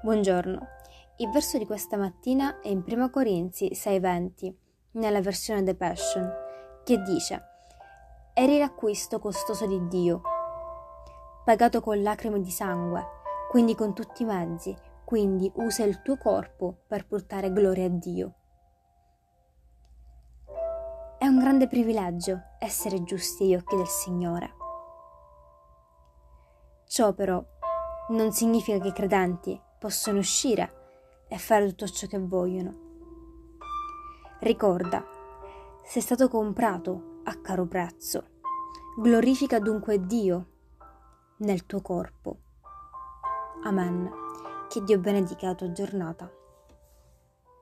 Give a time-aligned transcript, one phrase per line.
[0.00, 0.60] Buongiorno.
[1.16, 4.56] Il verso di questa mattina è in 1 Corinzi 6:20,
[4.92, 6.32] nella versione The Passion,
[6.84, 7.42] che dice:
[8.32, 10.22] Eri l'acquisto costoso di Dio,
[11.44, 13.04] pagato con lacrime di sangue,
[13.50, 14.72] quindi con tutti i mezzi,
[15.04, 18.34] quindi usa il tuo corpo per portare gloria a Dio.
[21.18, 24.54] È un grande privilegio essere giusti agli occhi del Signore.
[26.86, 27.44] Ciò però
[28.10, 32.86] non significa che i credenti possono uscire e fare tutto ciò che vogliono.
[34.40, 35.04] Ricorda,
[35.84, 38.36] sei stato comprato a caro prezzo.
[38.96, 40.46] Glorifica dunque Dio
[41.38, 42.38] nel tuo corpo.
[43.64, 44.10] Amen.
[44.68, 46.30] Che Dio benedica la tua giornata.